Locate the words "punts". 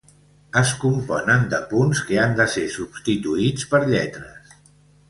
1.75-2.01